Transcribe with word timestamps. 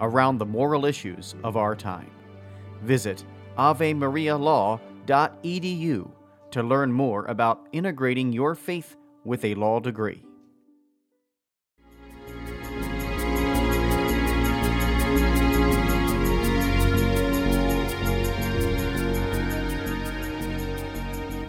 around 0.00 0.38
the 0.38 0.46
moral 0.46 0.84
issues 0.84 1.36
of 1.44 1.56
our 1.56 1.76
time. 1.76 2.10
Visit 2.82 3.24
avemarialaw.edu 3.58 6.10
to 6.50 6.62
learn 6.62 6.92
more 6.92 7.24
about 7.26 7.66
integrating 7.72 8.32
your 8.32 8.54
faith 8.54 8.96
with 9.24 9.44
a 9.44 9.54
law 9.54 9.80
degree. 9.80 10.24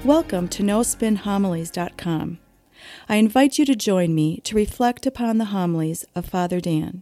Welcome 0.05 0.49
to 0.49 0.61
NoSpinHomilies.com. 0.61 2.37
I 3.09 3.15
invite 3.15 3.57
you 3.57 3.65
to 3.65 3.75
join 3.75 4.13
me 4.13 4.39
to 4.41 4.55
reflect 4.55 5.07
upon 5.07 5.39
the 5.39 5.45
homilies 5.45 6.05
of 6.13 6.27
Father 6.27 6.59
Dan. 6.59 7.01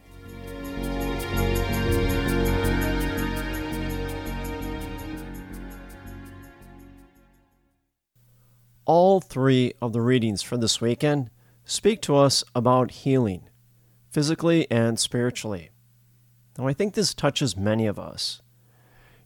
All 8.93 9.21
three 9.21 9.71
of 9.81 9.93
the 9.93 10.01
readings 10.01 10.41
for 10.41 10.57
this 10.57 10.81
weekend 10.81 11.29
speak 11.63 12.01
to 12.01 12.17
us 12.17 12.43
about 12.53 12.91
healing, 12.91 13.47
physically 14.09 14.69
and 14.69 14.99
spiritually. 14.99 15.69
Now, 16.57 16.67
I 16.67 16.73
think 16.73 16.93
this 16.93 17.13
touches 17.13 17.55
many 17.55 17.87
of 17.87 17.97
us. 17.97 18.41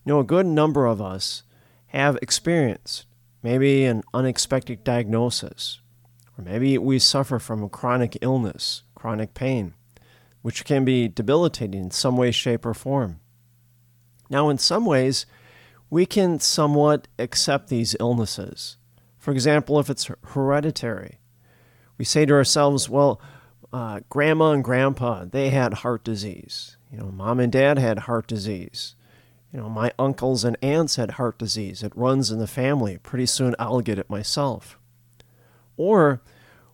You 0.05 0.13
know, 0.13 0.19
a 0.19 0.23
good 0.23 0.45
number 0.45 0.85
of 0.85 1.01
us 1.01 1.41
have 1.87 2.15
experienced 2.21 3.07
maybe 3.41 3.85
an 3.85 4.03
unexpected 4.13 4.83
diagnosis, 4.83 5.79
or 6.37 6.43
maybe 6.43 6.77
we 6.77 6.99
suffer 6.99 7.39
from 7.39 7.63
a 7.63 7.67
chronic 7.67 8.19
illness, 8.21 8.83
chronic 8.93 9.33
pain, 9.33 9.73
which 10.43 10.63
can 10.63 10.85
be 10.85 11.07
debilitating 11.07 11.85
in 11.85 11.89
some 11.89 12.17
way, 12.17 12.29
shape, 12.29 12.67
or 12.67 12.75
form. 12.75 13.19
Now, 14.29 14.49
in 14.49 14.59
some 14.59 14.85
ways, 14.85 15.25
we 15.89 16.05
can 16.05 16.39
somewhat 16.39 17.07
accept 17.17 17.69
these 17.69 17.95
illnesses. 17.99 18.77
For 19.25 19.31
example, 19.31 19.79
if 19.79 19.89
it's 19.89 20.11
hereditary, 20.23 21.17
we 21.97 22.05
say 22.05 22.27
to 22.27 22.33
ourselves, 22.35 22.87
well, 22.87 23.19
uh, 23.73 24.01
grandma 24.07 24.51
and 24.51 24.63
grandpa, 24.63 25.25
they 25.25 25.49
had 25.49 25.73
heart 25.73 26.03
disease. 26.03 26.77
You 26.91 26.99
know, 26.99 27.05
mom 27.07 27.39
and 27.39 27.51
dad 27.51 27.79
had 27.79 27.97
heart 28.01 28.27
disease. 28.27 28.93
You 29.51 29.59
know, 29.61 29.67
my 29.67 29.91
uncles 29.97 30.43
and 30.43 30.55
aunts 30.61 30.97
had 30.97 31.13
heart 31.13 31.39
disease. 31.39 31.81
It 31.81 31.91
runs 31.95 32.29
in 32.29 32.37
the 32.37 32.45
family. 32.45 32.99
Pretty 32.99 33.25
soon 33.25 33.55
I'll 33.57 33.81
get 33.81 33.97
it 33.97 34.11
myself. 34.11 34.77
Or 35.75 36.21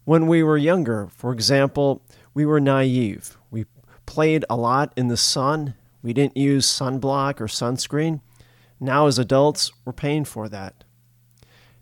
when 0.03 0.27
we 0.27 0.43
were 0.43 0.57
younger, 0.57 1.07
for 1.07 1.31
example, 1.31 2.01
we 2.33 2.45
were 2.45 2.59
naive. 2.59 3.37
We 3.49 3.65
played 4.05 4.43
a 4.49 4.57
lot 4.57 4.91
in 4.97 5.07
the 5.07 5.15
sun. 5.15 5.75
We 6.03 6.11
didn't 6.11 6.35
use 6.35 6.67
sunblock 6.67 7.39
or 7.39 7.47
sunscreen. 7.47 8.19
Now, 8.77 9.07
as 9.07 9.17
adults, 9.17 9.71
we're 9.85 9.93
paying 9.93 10.25
for 10.25 10.49
that. 10.49 10.83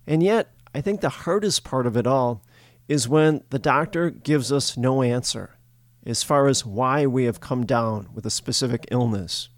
And 0.05 0.21
yet, 0.23 0.51
I 0.73 0.81
think 0.81 1.01
the 1.01 1.09
hardest 1.09 1.63
part 1.63 1.87
of 1.87 1.97
it 1.97 2.05
all 2.05 2.43
is 2.87 3.07
when 3.07 3.43
the 3.49 3.59
doctor 3.59 4.09
gives 4.09 4.51
us 4.51 4.77
no 4.77 5.01
answer 5.01 5.57
as 6.05 6.23
far 6.23 6.47
as 6.47 6.65
why 6.65 7.05
we 7.05 7.25
have 7.25 7.39
come 7.39 7.65
down 7.65 8.09
with 8.13 8.25
a 8.25 8.31
specific 8.31 8.85
illness. 8.91 9.49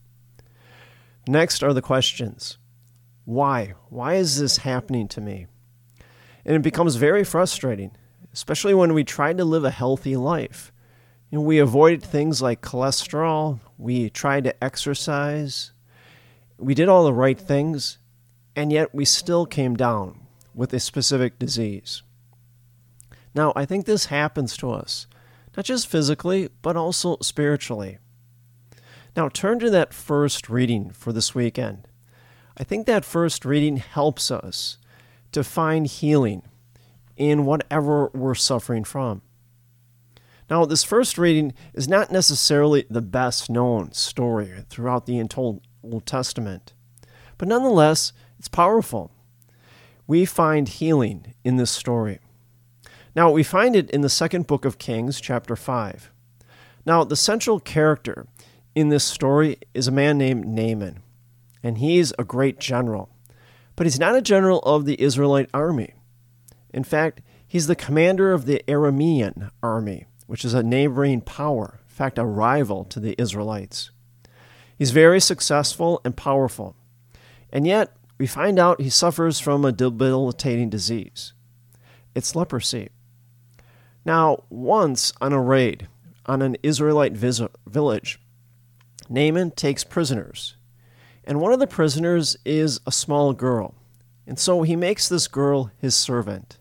Next 1.28 1.64
are 1.64 1.74
the 1.74 1.82
questions 1.82 2.58
Why? 3.26 3.74
Why 3.90 4.16
is 4.16 4.40
this 4.40 4.58
happening 4.58 5.08
to 5.10 5.22
me? 5.22 5.48
And 6.46 6.56
it 6.56 6.62
becomes 6.62 6.96
very 6.96 7.24
frustrating, 7.24 7.92
especially 8.34 8.74
when 8.74 8.94
we 8.94 9.04
try 9.04 9.34
to 9.34 9.46
live 9.46 9.64
a 9.64 9.72
healthy 9.72 10.16
life. 10.16 10.72
You 11.30 11.38
know, 11.38 11.44
we 11.44 11.60
avoided 11.60 12.04
things 12.04 12.42
like 12.42 12.62
cholesterol, 12.62 13.60
we 13.78 14.10
tried 14.10 14.46
to 14.46 14.64
exercise, 14.64 15.72
we 16.58 16.74
did 16.74 16.90
all 16.90 17.06
the 17.06 17.14
right 17.14 17.40
things, 17.40 18.00
and 18.56 18.72
yet 18.72 18.94
we 18.94 19.06
still 19.06 19.46
came 19.46 19.76
down 19.76 20.21
with 20.54 20.74
a 20.74 20.80
specific 20.80 21.40
disease. 21.40 22.04
Now, 23.34 23.54
I 23.56 23.66
think 23.66 23.86
this 23.86 24.06
happens 24.08 24.58
to 24.58 24.72
us, 24.72 25.08
not 25.56 25.66
just 25.66 25.88
physically, 25.88 26.50
but 26.62 26.76
also 26.76 27.18
spiritually. 27.22 27.98
Now, 29.16 29.30
turn 29.30 29.60
to 29.60 29.70
that 29.70 29.94
first 29.94 30.50
reading 30.50 30.92
for 30.92 31.14
this 31.14 31.34
weekend. 31.36 31.88
I 32.58 32.64
think 32.64 32.86
that 32.86 33.06
first 33.06 33.46
reading 33.46 33.78
helps 33.78 34.32
us 34.32 34.78
to 35.32 35.44
find 35.44 35.88
healing 35.88 36.44
in 37.16 37.46
whatever 37.46 38.10
we're 38.14 38.36
suffering 38.36 38.84
from. 38.84 39.22
Now, 40.50 40.66
this 40.66 40.84
first 40.84 41.18
reading 41.18 41.54
is 41.74 41.88
not 41.88 42.12
necessarily 42.12 42.86
the 42.90 43.02
best 43.02 43.50
known 43.50 43.94
story 43.94 44.66
throughout 44.70 45.06
the 45.06 45.26
Old 45.38 46.06
Testament, 46.06 46.74
but 47.38 47.48
nonetheless, 47.48 48.12
it's 48.38 48.50
powerful 48.50 49.12
we 50.08 50.26
find 50.26 50.68
healing 50.68 51.34
in 51.44 51.58
this 51.58 51.72
story. 51.72 52.20
Now, 53.16 53.32
we 53.32 53.44
find 53.44 53.76
it 53.76 53.90
in 53.90 54.02
the 54.02 54.10
second 54.10 54.48
book 54.48 54.66
of 54.66 54.78
Kings, 54.78 55.20
chapter 55.20 55.56
5. 55.56 56.12
Now, 56.86 57.04
the 57.04 57.16
central 57.16 57.60
character 57.60 58.28
in 58.74 58.90
this 58.90 59.04
story 59.04 59.58
is 59.74 59.88
a 59.88 59.92
man 59.92 60.18
named 60.18 60.46
Naaman, 60.48 61.02
and 61.62 61.78
he's 61.78 62.14
a 62.18 62.24
great 62.24 62.60
general. 62.60 63.10
But 63.76 63.86
he's 63.86 64.00
not 64.00 64.16
a 64.16 64.22
general 64.22 64.60
of 64.60 64.86
the 64.86 65.02
Israelite 65.02 65.50
army. 65.54 65.94
In 66.74 66.84
fact, 66.84 67.22
he's 67.48 67.68
the 67.68 67.76
commander 67.76 68.32
of 68.32 68.46
the 68.46 68.64
Aramean 68.68 69.50
army, 69.62 70.06
which 70.28 70.46
is 70.46 70.54
a 70.54 70.64
neighboring 70.64 71.22
power, 71.22 71.80
in 71.90 71.96
fact, 71.96 72.18
a 72.18 72.26
rival 72.26 72.86
to 72.86 73.00
the 73.00 73.20
Israelites. 73.20 73.92
He's 74.78 74.92
very 74.92 75.20
successful 75.20 76.02
and 76.06 76.16
powerful. 76.16 76.76
And 77.52 77.68
yet, 77.68 77.96
we 78.22 78.28
find 78.28 78.60
out 78.60 78.80
he 78.80 78.88
suffers 78.88 79.40
from 79.40 79.66
a 79.66 79.72
debilitating 79.72 80.70
disease. 80.70 81.34
It's 82.14 82.36
leprosy. 82.36 82.90
Now, 84.06 84.44
once 84.52 85.12
on 85.20 85.34
a 85.34 85.42
raid 85.42 85.88
on 86.28 86.44
an 86.44 86.56
Israelite 86.62 87.14
village, 87.14 88.20
Naaman 89.10 89.50
takes 89.50 89.84
prisoners. 89.84 90.56
And 91.24 91.42
one 91.42 91.52
of 91.52 91.60
the 91.60 91.66
prisoners 91.66 92.38
is 92.46 92.80
a 92.86 92.92
small 92.92 93.34
girl. 93.34 93.74
And 94.28 94.38
so 94.38 94.62
he 94.62 94.76
makes 94.76 95.10
this 95.10 95.28
girl 95.28 95.72
his 95.80 95.96
servant. 95.96 96.60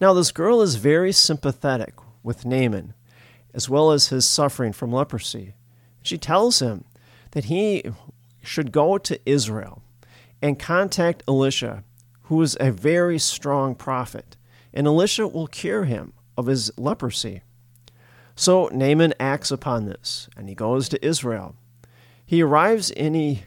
Now, 0.00 0.12
this 0.12 0.32
girl 0.32 0.62
is 0.62 0.74
very 0.74 1.12
sympathetic 1.12 1.94
with 2.24 2.44
Naaman, 2.44 2.94
as 3.54 3.68
well 3.68 3.92
as 3.92 4.08
his 4.08 4.26
suffering 4.26 4.72
from 4.72 4.92
leprosy. 4.92 5.54
She 6.02 6.18
tells 6.18 6.58
him 6.58 6.86
that 7.30 7.44
he 7.44 7.84
should 8.42 8.72
go 8.72 8.98
to 8.98 9.20
Israel 9.24 9.80
and 10.42 10.58
contact 10.58 11.22
Elisha, 11.28 11.84
who 12.22 12.42
is 12.42 12.56
a 12.60 12.72
very 12.72 13.18
strong 13.18 13.74
prophet, 13.74 14.36
and 14.74 14.86
Elisha 14.86 15.28
will 15.28 15.46
cure 15.46 15.84
him 15.84 16.12
of 16.36 16.46
his 16.46 16.76
leprosy. 16.76 17.42
So 18.34 18.68
Naaman 18.72 19.14
acts 19.20 19.50
upon 19.50 19.86
this, 19.86 20.28
and 20.36 20.48
he 20.48 20.54
goes 20.54 20.88
to 20.88 21.06
Israel. 21.06 21.54
He 22.24 22.42
arrives 22.42 22.90
and 22.90 23.14
he 23.14 23.42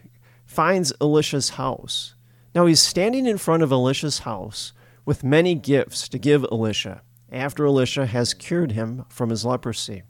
finds 0.46 0.94
Elisha's 1.02 1.50
house. 1.50 2.14
Now 2.54 2.66
he's 2.66 2.80
standing 2.80 3.26
in 3.26 3.38
front 3.38 3.64
of 3.64 3.72
Elisha's 3.72 4.20
house 4.20 4.74
with 5.04 5.24
many 5.24 5.56
gifts 5.56 6.08
to 6.10 6.20
give 6.20 6.46
Elisha 6.52 7.02
after 7.32 7.66
Elisha 7.66 8.06
has 8.06 8.34
cured 8.34 8.72
him 8.72 9.06
from 9.10 9.30
his 9.30 9.44
leprosy. 9.44 10.04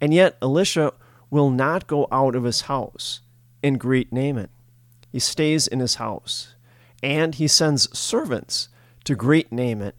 And 0.00 0.14
yet 0.14 0.38
Elisha 0.40 0.94
will 1.30 1.50
not 1.50 1.86
go 1.86 2.06
out 2.10 2.34
of 2.34 2.44
his 2.44 2.62
house 2.62 3.20
and 3.62 3.78
greet 3.78 4.12
Naaman. 4.12 4.48
He 5.10 5.18
stays 5.18 5.66
in 5.66 5.80
his 5.80 5.96
house, 5.96 6.54
and 7.02 7.34
he 7.34 7.48
sends 7.48 7.96
servants 7.96 8.68
to 9.04 9.14
greet 9.14 9.50
Naaman 9.50 9.92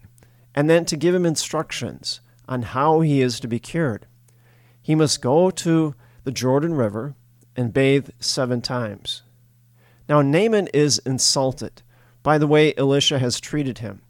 and 0.54 0.68
then 0.68 0.84
to 0.86 0.96
give 0.96 1.14
him 1.14 1.26
instructions 1.26 2.20
on 2.48 2.62
how 2.62 3.00
he 3.00 3.20
is 3.20 3.40
to 3.40 3.48
be 3.48 3.58
cured. 3.58 4.06
He 4.82 4.94
must 4.94 5.22
go 5.22 5.50
to 5.50 5.94
the 6.24 6.32
Jordan 6.32 6.74
River 6.74 7.14
and 7.56 7.72
bathe 7.72 8.10
seven 8.18 8.60
times. 8.60 9.22
Now, 10.08 10.22
Naaman 10.22 10.68
is 10.74 10.98
insulted 11.06 11.82
by 12.22 12.38
the 12.38 12.46
way 12.46 12.74
Elisha 12.76 13.18
has 13.18 13.40
treated 13.40 13.78
him. 13.78 14.02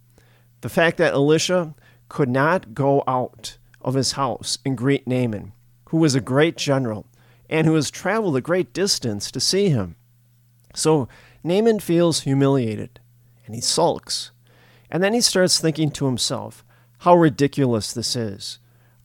The 0.63 0.69
fact 0.69 0.97
that 0.99 1.13
Elisha 1.13 1.75
could 2.09 2.29
not 2.29 2.75
go 2.75 3.05
out 3.07 3.59
of 3.81 3.95
his 3.95 4.13
house 4.13 4.59
and 4.65 4.77
greet 4.77 5.07
Naaman, 5.07 5.53
who 5.89 5.99
was 5.99 6.15
a 6.15 6.21
great 6.21 6.57
general 6.57 7.07
and 7.49 7.67
who 7.67 7.75
has 7.75 7.91
traveled 7.91 8.37
a 8.37 8.41
great 8.41 8.73
distance 8.73 9.31
to 9.31 9.41
see 9.41 9.69
him. 9.69 9.97
So 10.75 11.09
Naaman 11.43 11.81
feels 11.81 12.21
humiliated 12.21 13.01
and 13.47 13.55
he 13.55 13.61
sulks. 13.61 14.31
And 14.91 15.03
then 15.03 15.15
he 15.15 15.21
starts 15.21 15.61
thinking 15.61 15.91
to 15.93 16.07
himself, 16.07 16.65
how 16.99 17.17
ridiculous 17.17 17.93
this 17.93 18.15
is. 18.15 18.59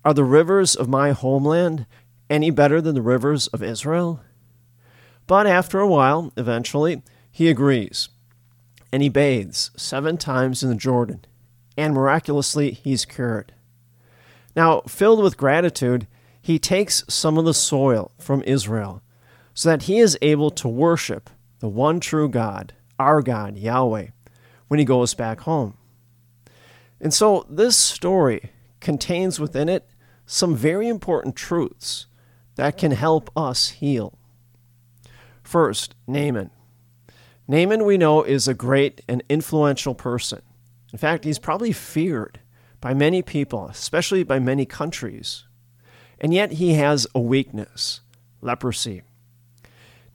Are 0.04 0.14
the 0.14 0.24
rivers 0.24 0.76
of 0.76 0.90
my 0.90 1.12
homeland 1.12 1.86
any 2.30 2.50
better 2.50 2.82
than 2.82 2.96
the 2.96 3.02
rivers 3.02 3.48
of 3.48 3.64
Israel? 3.64 4.22
But 5.28 5.48
after 5.48 5.80
a 5.80 5.88
while, 5.88 6.32
eventually, 6.38 7.02
he 7.32 7.50
agrees, 7.50 8.10
and 8.92 9.02
he 9.02 9.10
bathes 9.10 9.72
seven 9.76 10.18
times 10.18 10.62
in 10.62 10.70
the 10.70 10.76
Jordan, 10.76 11.26
and 11.76 11.94
miraculously 11.94 12.72
he's 12.72 13.06
cured. 13.06 13.54
Now, 14.56 14.82
filled 14.82 15.24
with 15.24 15.38
gratitude, 15.38 16.08
he 16.42 16.60
takes 16.60 17.04
some 17.08 17.38
of 17.38 17.46
the 17.46 17.54
soil 17.54 18.12
from 18.20 18.44
Israel 18.44 19.02
so 19.54 19.70
that 19.70 19.84
he 19.84 19.98
is 19.98 20.18
able 20.22 20.52
to 20.52 20.68
worship 20.68 21.30
the 21.60 21.70
one 21.70 22.00
true 22.00 22.30
God, 22.30 22.74
our 23.00 23.22
God, 23.22 23.58
Yahweh, 23.58 24.08
when 24.68 24.80
he 24.80 24.86
goes 24.86 25.14
back 25.14 25.42
home. 25.42 25.78
And 27.00 27.14
so 27.14 27.46
this 27.50 27.78
story 27.78 28.52
contains 28.80 29.40
within 29.40 29.70
it 29.70 29.90
some 30.26 30.56
very 30.56 30.88
important 30.88 31.36
truths 31.36 32.08
that 32.56 32.78
can 32.78 32.92
help 32.92 33.30
us 33.36 33.70
heal. 33.70 34.18
First, 35.44 35.96
Naaman. 36.08 36.50
Naaman, 37.48 37.86
we 37.86 37.98
know, 37.98 38.24
is 38.24 38.48
a 38.48 38.54
great 38.54 39.02
and 39.08 39.24
influential 39.30 39.94
person. 39.94 40.42
In 40.92 40.98
fact, 40.98 41.26
he's 41.26 41.38
probably 41.38 41.72
feared 41.72 42.40
by 42.82 42.94
many 42.94 43.22
people, 43.22 43.68
especially 43.68 44.24
by 44.24 44.40
many 44.40 44.66
countries. 44.66 45.44
And 46.20 46.34
yet 46.34 46.54
he 46.54 46.74
has 46.74 47.06
a 47.14 47.20
weakness 47.20 48.02
leprosy. 48.42 49.04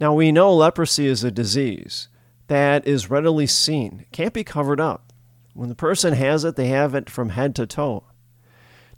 Now, 0.00 0.14
we 0.14 0.32
know 0.32 0.54
leprosy 0.54 1.06
is 1.06 1.22
a 1.22 1.30
disease 1.30 2.08
that 2.46 2.86
is 2.86 3.10
readily 3.10 3.46
seen, 3.46 4.00
it 4.00 4.12
can't 4.12 4.34
be 4.34 4.42
covered 4.42 4.80
up. 4.80 5.12
When 5.52 5.68
the 5.68 5.74
person 5.74 6.14
has 6.14 6.42
it, 6.42 6.56
they 6.56 6.68
have 6.68 6.94
it 6.94 7.10
from 7.10 7.30
head 7.30 7.54
to 7.56 7.66
toe. 7.66 8.04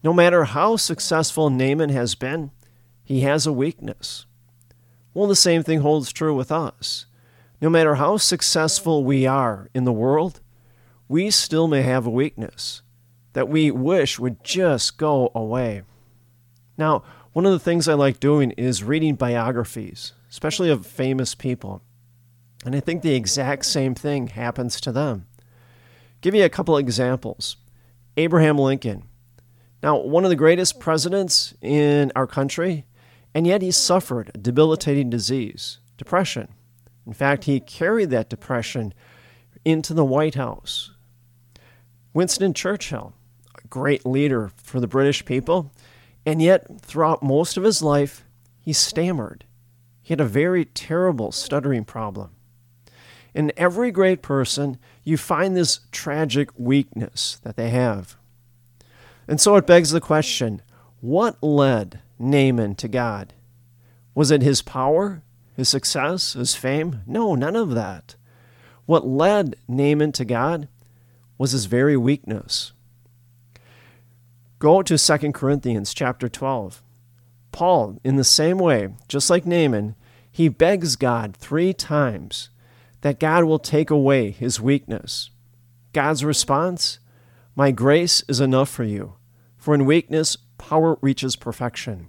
No 0.04 0.12
matter 0.12 0.44
how 0.44 0.76
successful 0.76 1.50
Naaman 1.50 1.90
has 1.90 2.14
been, 2.14 2.50
he 3.02 3.20
has 3.20 3.46
a 3.46 3.52
weakness. 3.52 4.26
Well, 5.12 5.26
the 5.26 5.36
same 5.36 5.62
thing 5.62 5.80
holds 5.80 6.12
true 6.12 6.34
with 6.34 6.52
us. 6.52 7.06
No 7.60 7.68
matter 7.68 7.96
how 7.96 8.16
successful 8.16 9.04
we 9.04 9.26
are 9.26 9.68
in 9.74 9.84
the 9.84 9.92
world, 9.92 10.40
we 11.08 11.30
still 11.30 11.68
may 11.68 11.82
have 11.82 12.06
a 12.06 12.10
weakness 12.10 12.82
that 13.32 13.48
we 13.48 13.70
wish 13.70 14.18
would 14.18 14.42
just 14.44 14.98
go 14.98 15.30
away. 15.34 15.82
Now, 16.78 17.02
one 17.32 17.46
of 17.46 17.52
the 17.52 17.58
things 17.58 17.88
I 17.88 17.94
like 17.94 18.20
doing 18.20 18.52
is 18.52 18.84
reading 18.84 19.14
biographies, 19.14 20.12
especially 20.32 20.70
of 20.70 20.86
famous 20.86 21.34
people. 21.34 21.82
And 22.64 22.74
I 22.74 22.80
think 22.80 23.02
the 23.02 23.14
exact 23.14 23.66
same 23.66 23.94
thing 23.94 24.28
happens 24.28 24.80
to 24.80 24.90
them. 24.90 25.26
Give 26.22 26.34
you 26.34 26.42
a 26.42 26.48
couple 26.48 26.78
examples. 26.78 27.58
Abraham 28.16 28.56
Lincoln. 28.56 29.04
Now, 29.82 29.98
one 29.98 30.24
of 30.24 30.30
the 30.30 30.36
greatest 30.36 30.80
presidents 30.80 31.52
in 31.60 32.12
our 32.16 32.26
country, 32.26 32.86
and 33.34 33.46
yet 33.46 33.60
he 33.60 33.70
suffered 33.70 34.30
a 34.34 34.38
debilitating 34.38 35.10
disease, 35.10 35.78
depression. 35.98 36.48
In 37.06 37.12
fact, 37.12 37.44
he 37.44 37.60
carried 37.60 38.08
that 38.10 38.30
depression 38.30 38.94
into 39.66 39.92
the 39.92 40.04
White 40.04 40.36
House. 40.36 40.92
Winston 42.14 42.54
Churchill, 42.54 43.12
a 43.62 43.68
great 43.68 44.06
leader 44.06 44.50
for 44.56 44.80
the 44.80 44.86
British 44.86 45.26
people, 45.26 45.72
and 46.24 46.40
yet 46.40 46.80
throughout 46.80 47.22
most 47.22 47.58
of 47.58 47.64
his 47.64 47.82
life, 47.82 48.24
he 48.60 48.72
stammered. 48.72 49.44
He 50.02 50.12
had 50.12 50.20
a 50.20 50.26
very 50.26 50.64
terrible 50.64 51.32
stuttering 51.32 51.84
problem. 51.84 52.30
In 53.34 53.52
every 53.56 53.90
great 53.90 54.20
person, 54.20 54.78
you 55.04 55.16
find 55.16 55.56
this 55.56 55.80
tragic 55.90 56.50
weakness 56.58 57.40
that 57.44 57.56
they 57.56 57.70
have. 57.70 58.16
And 59.26 59.40
so 59.40 59.56
it 59.56 59.66
begs 59.66 59.90
the 59.90 60.00
question 60.00 60.62
what 61.00 61.42
led 61.42 62.00
Naaman 62.18 62.74
to 62.76 62.88
God? 62.88 63.32
Was 64.14 64.30
it 64.30 64.42
his 64.42 64.62
power, 64.62 65.22
his 65.56 65.68
success, 65.68 66.34
his 66.34 66.54
fame? 66.54 67.02
No, 67.06 67.34
none 67.34 67.56
of 67.56 67.70
that. 67.70 68.16
What 68.86 69.06
led 69.06 69.56
Naaman 69.68 70.12
to 70.12 70.24
God 70.24 70.68
was 71.38 71.52
his 71.52 71.64
very 71.64 71.96
weakness. 71.96 72.72
Go 74.58 74.82
to 74.82 74.98
2 74.98 75.32
Corinthians 75.32 75.94
chapter 75.94 76.28
12. 76.28 76.81
Paul, 77.52 77.98
in 78.02 78.16
the 78.16 78.24
same 78.24 78.58
way, 78.58 78.88
just 79.08 79.30
like 79.30 79.46
Naaman, 79.46 79.94
he 80.30 80.48
begs 80.48 80.96
God 80.96 81.36
three 81.36 81.72
times 81.72 82.48
that 83.02 83.20
God 83.20 83.44
will 83.44 83.58
take 83.58 83.90
away 83.90 84.30
his 84.30 84.60
weakness. 84.60 85.30
God's 85.92 86.24
response 86.24 86.98
My 87.54 87.70
grace 87.70 88.24
is 88.28 88.40
enough 88.40 88.70
for 88.70 88.84
you, 88.84 89.14
for 89.58 89.74
in 89.74 89.84
weakness, 89.84 90.36
power 90.56 90.96
reaches 91.02 91.36
perfection. 91.36 92.08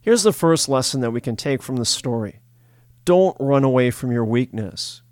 Here's 0.00 0.24
the 0.24 0.32
first 0.32 0.68
lesson 0.68 1.00
that 1.00 1.12
we 1.12 1.20
can 1.20 1.36
take 1.36 1.62
from 1.62 1.76
the 1.76 1.84
story 1.84 2.40
don't 3.04 3.36
run 3.38 3.62
away 3.62 3.90
from 3.92 4.10
your 4.10 4.24
weakness. 4.24 5.02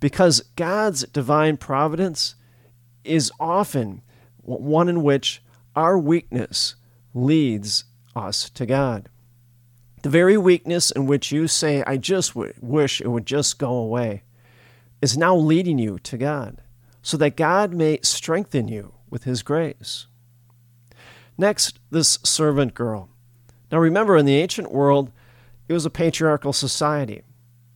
Because 0.00 0.40
God's 0.56 1.04
divine 1.08 1.58
providence 1.58 2.34
is 3.04 3.30
often 3.38 4.00
one 4.38 4.88
in 4.88 5.02
which 5.02 5.42
our 5.76 5.98
weakness 5.98 6.76
leads 7.12 7.84
us 8.14 8.50
to 8.50 8.66
God. 8.66 9.08
The 10.02 10.08
very 10.08 10.36
weakness 10.36 10.90
in 10.90 11.06
which 11.06 11.30
you 11.30 11.46
say, 11.46 11.82
I 11.86 11.96
just 11.96 12.34
w- 12.34 12.54
wish 12.60 13.00
it 13.00 13.08
would 13.08 13.26
just 13.26 13.58
go 13.58 13.72
away, 13.72 14.22
is 15.02 15.16
now 15.16 15.36
leading 15.36 15.78
you 15.78 15.98
to 16.00 16.16
God, 16.16 16.62
so 17.02 17.16
that 17.18 17.36
God 17.36 17.74
may 17.74 17.98
strengthen 18.02 18.68
you 18.68 18.94
with 19.10 19.24
His 19.24 19.42
grace. 19.42 20.06
Next, 21.36 21.78
this 21.90 22.18
servant 22.22 22.74
girl. 22.74 23.08
Now 23.70 23.78
remember, 23.78 24.16
in 24.16 24.26
the 24.26 24.36
ancient 24.36 24.72
world, 24.72 25.10
it 25.68 25.72
was 25.72 25.86
a 25.86 25.90
patriarchal 25.90 26.52
society. 26.52 27.22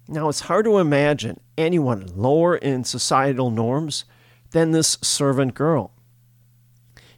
Now 0.09 0.29
it's 0.29 0.41
hard 0.41 0.65
to 0.67 0.79
imagine 0.79 1.41
anyone 1.57 2.07
lower 2.15 2.57
in 2.57 2.85
societal 2.85 3.51
norms 3.51 4.05
than 4.51 4.73
this 4.73 4.99
servant 5.01 5.55
girl. 5.55 5.93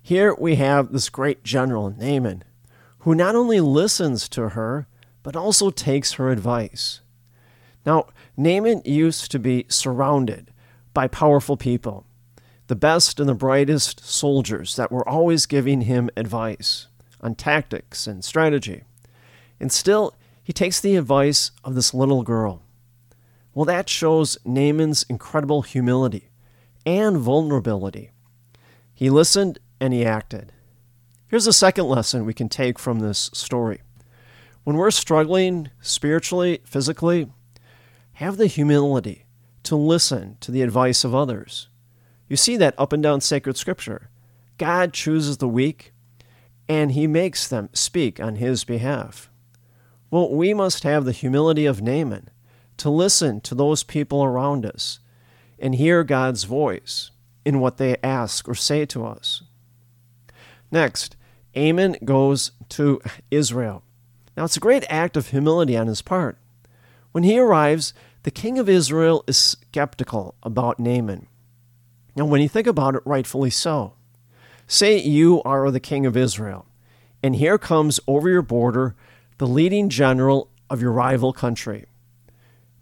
Here 0.00 0.35
we 0.35 0.54
have 0.56 0.92
this 0.92 1.08
great 1.08 1.42
general, 1.42 1.90
Naaman, 1.90 2.44
who 3.06 3.14
not 3.14 3.36
only 3.36 3.60
listens 3.60 4.28
to 4.28 4.48
her, 4.48 4.88
but 5.22 5.36
also 5.36 5.70
takes 5.70 6.14
her 6.14 6.28
advice. 6.28 7.02
Now, 7.86 8.08
Naaman 8.36 8.82
used 8.84 9.30
to 9.30 9.38
be 9.38 9.64
surrounded 9.68 10.50
by 10.92 11.06
powerful 11.06 11.56
people, 11.56 12.04
the 12.66 12.75
best 12.75 13.20
and 13.20 13.28
the 13.28 13.34
brightest 13.34 14.04
soldiers 14.04 14.75
that 14.75 14.90
were 14.90 15.08
always 15.08 15.46
giving 15.46 15.82
him 15.82 16.10
advice 16.16 16.88
on 17.20 17.36
tactics 17.36 18.08
and 18.08 18.25
strategy. 18.25 18.82
And 19.60 19.70
still, 19.70 20.16
he 20.42 20.52
takes 20.52 20.80
the 20.80 20.96
advice 20.96 21.52
of 21.62 21.76
this 21.76 21.94
little 21.94 22.25
girl. 22.25 22.64
Well, 23.54 23.66
that 23.66 23.88
shows 23.88 24.36
Naaman's 24.44 25.06
incredible 25.08 25.62
humility 25.62 26.30
and 26.84 27.18
vulnerability. 27.18 28.10
He 28.92 29.10
listened 29.10 29.60
and 29.78 29.92
he 29.92 30.04
acted. 30.04 30.50
Here's 31.28 31.49
a 31.49 31.52
second 31.52 31.87
lesson 31.87 32.25
we 32.25 32.35
can 32.35 32.49
take 32.49 32.78
from 32.78 33.00
this 33.00 33.30
story 33.35 33.83
when 34.62 34.76
we're 34.76 34.92
struggling 34.92 35.71
spiritually, 35.80 36.61
physically, 36.64 37.28
have 38.14 38.37
the 38.37 38.47
humility 38.47 39.26
to 39.64 39.75
listen 39.75 40.37
to 40.40 40.52
the 40.52 40.62
advice 40.62 41.02
of 41.02 41.16
others. 41.16 41.68
You 42.28 42.37
see 42.37 42.56
that 42.59 42.76
up 42.78 42.92
and 42.92 43.02
down 43.02 43.21
sacred 43.21 43.56
scripture. 43.56 44.09
God 44.56 44.92
chooses 44.92 45.38
the 45.38 45.49
weak 45.49 45.92
and 46.68 46.92
he 46.92 47.09
makes 47.09 47.49
them 47.49 47.71
speak 47.73 48.21
on 48.21 48.37
his 48.37 48.62
behalf. 48.62 49.28
Well, 50.12 50.33
we 50.33 50.54
must 50.54 50.85
have 50.85 51.04
the 51.04 51.12
humility 51.12 51.66
of 51.66 51.83
Naaman 51.83 52.30
to 52.76 52.88
listen 52.88 53.40
to 53.40 53.56
those 53.56 53.83
people 53.83 54.23
around 54.23 54.64
us 54.64 55.00
and 55.59 55.75
hear 55.75 56.04
God's 56.04 56.45
voice 56.45 57.11
in 57.45 57.59
what 57.59 57.78
they 57.78 57.97
ask 58.04 58.49
or 58.49 58.54
say 58.54 58.87
to 58.87 59.04
us. 59.04 59.42
Next, 60.71 61.15
Naaman 61.56 61.96
goes 62.04 62.52
to 62.70 63.00
Israel. 63.30 63.82
Now, 64.36 64.44
it's 64.44 64.56
a 64.56 64.60
great 64.60 64.84
act 64.90 65.16
of 65.16 65.28
humility 65.28 65.76
on 65.76 65.86
his 65.86 66.02
part. 66.02 66.38
When 67.12 67.25
he 67.25 67.38
arrives, 67.38 67.94
the 68.25 68.30
king 68.30 68.58
of 68.58 68.68
Israel 68.68 69.25
is 69.26 69.38
skeptical 69.38 70.34
about 70.42 70.78
Naaman. 70.78 71.26
Now, 72.14 72.26
when 72.26 72.42
you 72.42 72.48
think 72.48 72.66
about 72.66 72.94
it, 72.94 73.02
rightfully 73.06 73.50
so. 73.50 73.94
Say 74.66 75.00
you 75.00 75.42
are 75.44 75.70
the 75.70 75.80
king 75.80 76.04
of 76.04 76.16
Israel, 76.16 76.66
and 77.22 77.36
here 77.36 77.56
comes 77.56 78.00
over 78.06 78.28
your 78.28 78.42
border 78.42 78.94
the 79.38 79.46
leading 79.46 79.88
general 79.88 80.50
of 80.68 80.82
your 80.82 80.92
rival 80.92 81.32
country. 81.32 81.86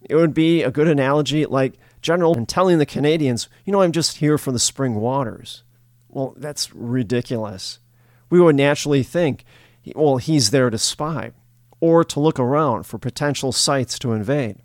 It 0.02 0.14
would 0.14 0.34
be 0.34 0.62
a 0.62 0.70
good 0.70 0.88
analogy 0.88 1.46
like 1.46 1.74
General 2.02 2.36
and 2.36 2.48
telling 2.48 2.78
the 2.78 2.86
Canadians, 2.86 3.48
you 3.64 3.72
know, 3.72 3.80
I'm 3.80 3.92
just 3.92 4.18
here 4.18 4.36
for 4.36 4.52
the 4.52 4.58
spring 4.58 4.96
waters. 4.96 5.62
Well, 6.08 6.34
that's 6.36 6.74
ridiculous. 6.74 7.78
We 8.34 8.40
would 8.40 8.56
naturally 8.56 9.04
think, 9.04 9.44
well, 9.94 10.16
he's 10.16 10.50
there 10.50 10.68
to 10.68 10.76
spy 10.76 11.30
or 11.78 12.02
to 12.02 12.18
look 12.18 12.40
around 12.40 12.82
for 12.82 12.98
potential 12.98 13.52
sites 13.52 13.96
to 14.00 14.10
invade. 14.10 14.56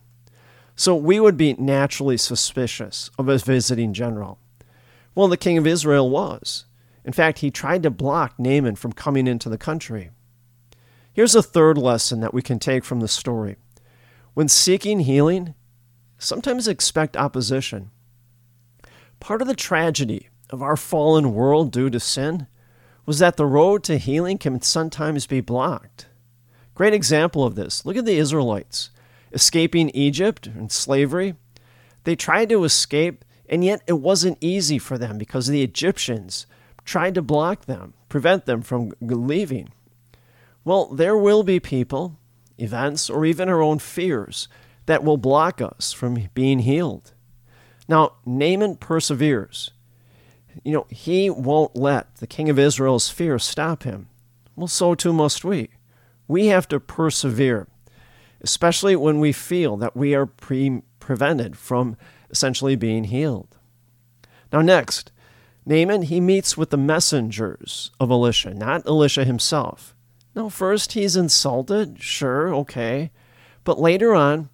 So 0.75 0.95
we 0.95 1.19
would 1.19 1.37
be 1.37 1.53
naturally 1.53 2.17
suspicious 2.17 3.11
of 3.19 3.29
a 3.29 3.37
visiting 3.37 3.93
general. 3.93 4.39
Well, 5.13 5.27
the 5.27 5.37
king 5.37 5.55
of 5.59 5.67
Israel 5.67 6.09
was. 6.09 6.65
In 7.05 7.13
fact, 7.13 7.39
he 7.39 7.51
tried 7.51 7.83
to 7.83 7.91
block 7.91 8.39
Naaman 8.39 8.75
from 8.75 8.91
coming 8.91 9.27
into 9.27 9.49
the 9.49 9.57
country. 9.59 10.09
Here's 11.13 11.35
a 11.35 11.43
third 11.43 11.77
lesson 11.77 12.21
that 12.21 12.33
we 12.33 12.41
can 12.41 12.57
take 12.57 12.83
from 12.83 13.01
the 13.01 13.07
story. 13.07 13.57
When 14.33 14.47
seeking 14.47 15.01
healing, 15.01 15.53
sometimes 16.17 16.67
expect 16.67 17.15
opposition. 17.15 17.91
Part 19.19 19.43
of 19.43 19.47
the 19.47 19.53
tragedy 19.53 20.29
of 20.49 20.63
our 20.63 20.75
fallen 20.75 21.35
world 21.35 21.71
due 21.71 21.91
to 21.91 21.99
sin 21.99 22.47
was 23.09 23.17
that 23.17 23.37
the 23.37 23.45
road 23.47 23.83
to 23.83 23.97
healing 23.97 24.37
can 24.37 24.61
sometimes 24.61 25.25
be 25.25 25.41
blocked. 25.41 26.05
Great 26.75 26.93
example 26.93 27.43
of 27.43 27.55
this. 27.55 27.83
Look 27.83 27.97
at 27.97 28.05
the 28.05 28.19
Israelites 28.19 28.91
escaping 29.31 29.89
Egypt 29.95 30.45
and 30.45 30.71
slavery. 30.71 31.33
They 32.03 32.15
tried 32.15 32.49
to 32.49 32.63
escape, 32.65 33.25
and 33.49 33.63
yet 33.63 33.81
it 33.87 33.93
wasn't 33.93 34.37
easy 34.41 34.77
for 34.77 34.99
them 34.99 35.17
because 35.17 35.47
the 35.47 35.63
Egyptians 35.63 36.45
tried 36.85 37.15
to 37.15 37.23
block 37.23 37.65
them, 37.65 37.95
prevent 38.09 38.45
them 38.45 38.61
from 38.61 38.91
leaving. 39.01 39.69
Well, 40.63 40.85
there 40.85 41.17
will 41.17 41.41
be 41.41 41.59
people, 41.59 42.15
events, 42.59 43.09
or 43.09 43.25
even 43.25 43.49
our 43.49 43.63
own 43.63 43.79
fears 43.79 44.47
that 44.85 45.03
will 45.03 45.17
block 45.17 45.63
us 45.63 45.91
from 45.91 46.29
being 46.35 46.59
healed. 46.59 47.13
Now, 47.87 48.17
Naaman 48.23 48.75
perseveres. 48.75 49.71
You 50.63 50.73
know, 50.73 50.87
he 50.89 51.29
won't 51.29 51.75
let 51.75 52.17
the 52.17 52.27
king 52.27 52.49
of 52.49 52.59
Israel's 52.59 53.09
fear 53.09 53.39
stop 53.39 53.83
him. 53.83 54.09
Well, 54.55 54.67
so 54.67 54.95
too 54.95 55.13
must 55.13 55.45
we. 55.45 55.69
We 56.27 56.47
have 56.47 56.67
to 56.67 56.79
persevere, 56.79 57.67
especially 58.41 58.95
when 58.95 59.19
we 59.19 59.31
feel 59.31 59.77
that 59.77 59.95
we 59.95 60.13
are 60.13 60.25
pre- 60.25 60.83
prevented 60.99 61.57
from 61.57 61.97
essentially 62.29 62.75
being 62.75 63.05
healed. 63.05 63.57
Now, 64.51 64.61
next, 64.61 65.11
Naaman, 65.65 66.03
he 66.03 66.19
meets 66.19 66.57
with 66.57 66.71
the 66.71 66.77
messengers 66.77 67.91
of 67.99 68.11
Elisha, 68.11 68.53
not 68.53 68.85
Elisha 68.85 69.23
himself. 69.23 69.95
Now, 70.35 70.49
first 70.49 70.93
he's 70.93 71.15
insulted, 71.15 72.01
sure, 72.01 72.53
okay. 72.55 73.11
But 73.63 73.79
later 73.79 74.13
on, 74.13 74.49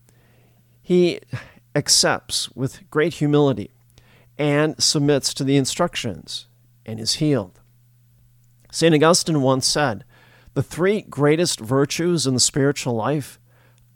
he 0.81 1.19
accepts 1.75 2.49
with 2.55 2.89
great 2.89 3.15
humility 3.15 3.71
and 4.37 4.81
submits 4.81 5.33
to 5.33 5.43
the 5.43 5.57
instructions 5.57 6.47
and 6.85 6.99
is 6.99 7.15
healed. 7.15 7.59
St. 8.71 8.93
Augustine 8.93 9.41
once 9.41 9.65
said, 9.65 10.03
The 10.53 10.63
three 10.63 11.01
greatest 11.01 11.59
virtues 11.59 12.27
in 12.27 12.33
the 12.33 12.39
spiritual 12.39 12.93
life 12.93 13.39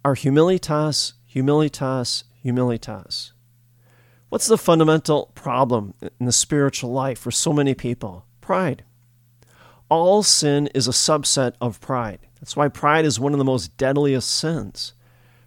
are 0.06 0.16
humilitas, 0.16 1.14
humilitas, 1.34 2.24
humilitas. 2.44 3.32
What's 4.30 4.48
the 4.48 4.58
fundamental 4.58 5.32
problem 5.36 5.96
in 6.02 6.26
the 6.26 6.32
spiritual 6.32 6.92
life 6.92 7.20
for 7.20 7.32
so 7.32 7.52
many 7.52 7.74
people? 7.74 8.26
Pride. 8.42 8.84
All 9.90 10.22
sin 10.22 10.68
is 10.76 10.88
a 10.88 10.92
subset 10.92 11.54
of 11.60 11.82
pride. 11.82 12.20
That's 12.40 12.56
why 12.56 12.68
pride 12.68 13.06
is 13.06 13.20
one 13.20 13.34
of 13.34 13.40
the 13.40 13.44
most 13.46 13.76
deadliest 13.76 14.30
sins. 14.30 14.94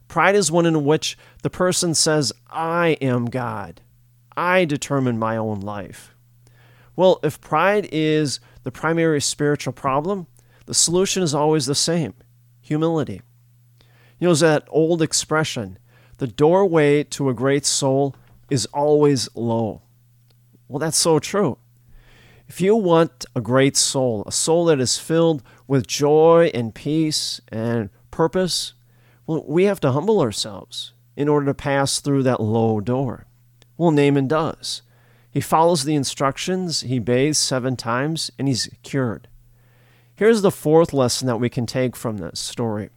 Pride 0.08 0.34
is 0.34 0.50
one 0.50 0.66
in 0.66 0.84
which 0.84 1.16
the 1.42 1.49
person 1.49 1.94
says, 1.94 2.32
I 2.50 2.99
am 3.00 3.26
God. 3.26 3.80
I 4.37 4.65
determine 4.65 5.19
my 5.19 5.37
own 5.37 5.61
life. 5.61 6.15
Well, 6.97 7.21
if 7.23 7.41
pride 7.41 7.89
is 7.91 8.41
the 8.62 8.71
primary 8.71 9.21
spiritual 9.21 9.73
problem, 9.73 10.27
the 10.67 10.75
solution 10.75 11.23
is 11.23 11.35
always 11.35 11.67
the 11.67 11.75
same 11.75 12.15
humility. 12.61 13.23
You 14.19 14.29
know, 14.29 14.35
that 14.35 14.67
old 14.71 15.03
expression, 15.03 15.79
the 16.19 16.27
doorway 16.27 17.03
to 17.05 17.29
a 17.29 17.35
great 17.35 17.67
soul 17.67 18.15
is 18.51 18.67
always 18.67 19.29
low. 19.35 19.83
Well, 20.69 20.79
that's 20.79 20.97
so 20.97 21.19
true. 21.19 21.59
If 22.47 22.61
you 22.61 22.77
want 22.77 23.25
a 23.35 23.41
great 23.41 23.77
soul, 23.77 24.25
a 24.27 24.33
soul 24.33 24.67
that 24.67 24.81
is 24.81 24.99
filled 24.99 25.43
with 25.67 25.87
joy 25.87 26.51
and 26.53 26.75
peace 26.75 27.41
and 27.49 27.89
purpose, 28.11 28.75
well, 29.27 29.45
we 29.49 29.65
have 29.65 29.81
to 29.81 29.93
humble 29.93 30.21
ourselves 30.21 30.93
in 31.17 31.29
order 31.29 31.47
to 31.47 31.55
pass 31.55 32.01
through 32.01 32.23
that 32.25 32.41
low 32.41 32.81
door. 32.81 33.27
Well, 33.83 33.91
Naaman 33.91 34.29
does. 34.29 34.83
He 35.29 35.41
follows 35.41 35.83
the 35.83 35.97
instructions, 35.97 36.83
he 36.83 37.01
bathes 37.01 37.37
seven 37.37 37.75
times, 37.75 38.31
and 38.39 38.47
he's 38.47 38.71
cured. 38.85 39.27
Here's 40.15 40.41
the 40.41 40.53
fourth 40.53 40.93
lesson 40.93 41.27
that 41.27 41.41
we 41.41 41.49
can 41.49 41.67
take 41.67 41.97
from 41.97 42.19
this 42.19 42.39
story. 42.39 42.91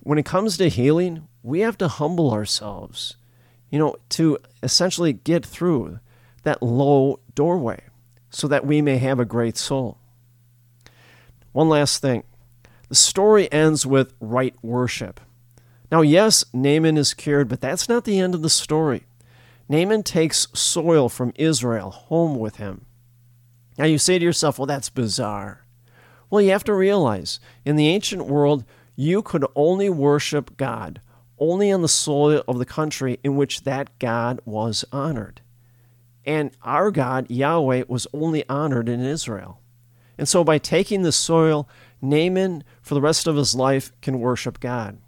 When 0.00 0.18
it 0.18 0.26
comes 0.26 0.58
to 0.58 0.68
healing, 0.68 1.26
we 1.42 1.60
have 1.60 1.78
to 1.78 1.88
humble 1.88 2.30
ourselves, 2.30 3.16
you 3.70 3.78
know, 3.78 3.96
to 4.10 4.36
essentially 4.62 5.14
get 5.14 5.46
through 5.46 6.00
that 6.42 6.62
low 6.62 7.20
doorway 7.34 7.84
so 8.28 8.46
that 8.46 8.66
we 8.66 8.82
may 8.82 8.98
have 8.98 9.18
a 9.18 9.24
great 9.24 9.56
soul. 9.56 9.96
One 11.52 11.70
last 11.70 12.02
thing 12.02 12.24
the 12.90 12.94
story 12.94 13.50
ends 13.50 13.86
with 13.86 14.12
right 14.20 14.54
worship. 14.60 15.18
Now, 15.90 16.02
yes, 16.02 16.44
Naaman 16.52 16.98
is 16.98 17.14
cured, 17.14 17.48
but 17.48 17.62
that's 17.62 17.88
not 17.88 18.04
the 18.04 18.20
end 18.20 18.34
of 18.34 18.42
the 18.42 18.50
story. 18.50 19.06
Naaman 19.70 20.02
takes 20.02 20.48
soil 20.52 21.08
from 21.08 21.32
Israel 21.36 21.92
home 21.92 22.36
with 22.40 22.56
him. 22.56 22.86
Now, 23.78 23.84
you 23.84 23.98
say 23.98 24.18
to 24.18 24.24
yourself, 24.24 24.58
well, 24.58 24.66
that's 24.66 24.90
bizarre. 24.90 25.64
Well, 26.28 26.42
you 26.42 26.50
have 26.50 26.64
to 26.64 26.74
realize 26.74 27.38
in 27.64 27.76
the 27.76 27.86
ancient 27.86 28.26
world, 28.26 28.64
you 28.96 29.22
could 29.22 29.46
only 29.54 29.88
worship 29.88 30.56
God 30.56 31.00
only 31.38 31.70
on 31.70 31.82
the 31.82 31.88
soil 31.88 32.42
of 32.48 32.58
the 32.58 32.66
country 32.66 33.20
in 33.22 33.36
which 33.36 33.62
that 33.62 33.96
God 34.00 34.40
was 34.44 34.84
honored. 34.90 35.40
And 36.26 36.50
our 36.64 36.90
God, 36.90 37.30
Yahweh, 37.30 37.84
was 37.86 38.08
only 38.12 38.46
honored 38.48 38.88
in 38.88 39.00
Israel. 39.00 39.60
And 40.18 40.28
so 40.28 40.42
by 40.42 40.58
taking 40.58 41.02
the 41.02 41.12
soil, 41.12 41.68
Naaman, 42.02 42.64
for 42.82 42.94
the 42.94 43.00
rest 43.00 43.28
of 43.28 43.36
his 43.36 43.54
life, 43.54 43.92
can 44.02 44.18
worship 44.18 44.58
God. 44.58 44.98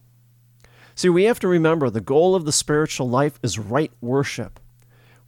See, 0.94 1.08
we 1.08 1.25
have 1.25 1.40
to 1.40 1.49
remember 1.49 1.90
the 1.90 2.00
goal 2.00 2.34
of 2.34 2.44
the 2.44 2.52
spiritual 2.52 3.08
life 3.08 3.38
is 3.42 3.58
right 3.58 3.92
worship, 4.00 4.61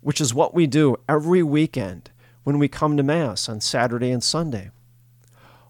which 0.00 0.20
is 0.20 0.34
what 0.34 0.54
we 0.54 0.66
do 0.66 0.96
every 1.08 1.42
weekend 1.42 2.10
when 2.44 2.58
we 2.58 2.68
come 2.68 2.96
to 2.96 3.02
Mass 3.02 3.48
on 3.48 3.60
Saturday 3.60 4.10
and 4.10 4.22
Sunday. 4.22 4.70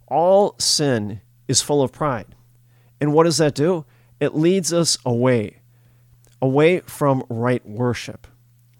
All 0.08 0.56
sin 0.58 1.20
is 1.48 1.62
full 1.62 1.82
of 1.82 1.92
pride. 1.92 2.34
And 3.00 3.12
what 3.12 3.24
does 3.24 3.38
that 3.38 3.54
do? 3.54 3.84
It 4.20 4.34
leads 4.34 4.72
us 4.72 4.98
away, 5.04 5.60
away 6.42 6.80
from 6.80 7.24
right 7.28 7.64
worship. 7.66 8.26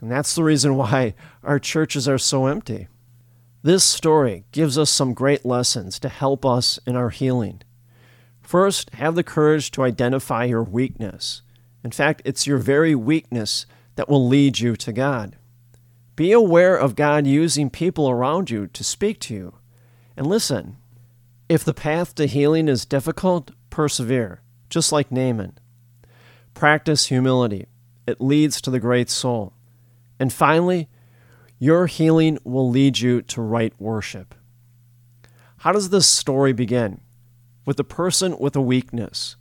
And 0.00 0.11
that's 0.11 0.35
the 0.35 0.44
reason 0.44 0.76
why 0.76 1.14
our 1.42 1.59
churches 1.59 2.09
are 2.09 2.18
so 2.18 2.47
empty. 2.47 2.88
This 3.62 3.85
story 3.85 4.44
gives 4.52 4.76
us 4.76 4.90
some 4.90 5.14
great 5.14 5.47
lessons 5.47 5.99
to 6.00 6.09
help 6.11 6.44
us 6.44 6.78
in 6.87 6.97
our 6.97 7.11
healing. 7.11 7.62
First, 8.45 8.91
have 8.91 9.15
the 9.15 9.25
courage 9.25 9.71
to 9.73 9.83
identify 9.83 10.45
your 10.45 10.63
weakness. 10.63 11.43
In 11.83 11.91
fact, 11.91 12.23
it's 12.25 12.47
your 12.47 12.59
very 12.59 12.95
weakness 12.95 13.67
that 13.97 14.09
will 14.09 14.29
lead 14.29 14.61
you 14.61 14.77
to 14.77 14.93
God. 14.93 15.37
Be 16.15 16.31
aware 16.31 16.77
of 16.77 16.95
God 16.95 17.27
using 17.27 17.71
people 17.71 18.09
around 18.09 18.51
you 18.51 18.69
to 18.69 18.85
speak 18.85 19.19
to 19.21 19.35
you. 19.35 19.55
And 20.17 20.27
listen, 20.27 20.77
if 21.49 21.65
the 21.65 21.75
path 21.75 22.15
to 22.15 22.27
healing 22.27 22.69
is 22.69 22.85
difficult, 22.85 23.51
persevere, 23.71 24.43
just 24.71 24.93
like 24.93 25.11
Naaman. 25.11 25.59
Practice 26.53 27.07
humility 27.07 27.67
it 28.07 28.21
leads 28.21 28.61
to 28.61 28.71
the 28.71 28.81
great 28.81 29.09
soul. 29.09 29.55
And 30.21 30.33
finally, 30.33 30.89
your 31.59 31.87
healing 31.87 32.39
will 32.45 32.69
lead 32.69 32.99
you 32.99 33.23
to 33.23 33.41
right 33.41 33.73
worship. 33.79 34.35
How 35.59 35.73
does 35.73 35.89
this 35.89 36.07
story 36.07 36.53
begin? 36.53 37.01
With 37.64 37.80
a 37.80 37.85
person 37.85 38.37
with 38.38 38.56
a 38.56 38.61
weakness. 38.61 39.37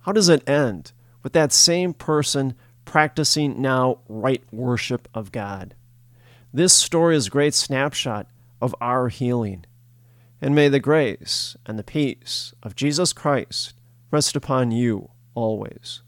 How 0.00 0.12
does 0.12 0.28
it 0.28 0.48
end? 0.48 0.92
With 1.22 1.32
that 1.34 1.52
same 1.52 1.94
person 1.94 2.54
practicing 2.84 3.60
now 3.60 3.98
right 4.08 4.42
worship 4.50 5.08
of 5.14 5.32
God. 5.32 5.74
This 6.52 6.72
story 6.72 7.16
is 7.16 7.28
a 7.28 7.30
great 7.30 7.54
snapshot 7.54 8.26
of 8.60 8.74
our 8.80 9.08
healing. 9.08 9.64
And 10.40 10.54
may 10.54 10.68
the 10.68 10.80
grace 10.80 11.56
and 11.66 11.78
the 11.78 11.84
peace 11.84 12.54
of 12.62 12.74
Jesus 12.74 13.12
Christ 13.12 13.74
rest 14.10 14.34
upon 14.34 14.70
you 14.72 15.10
always. 15.34 16.02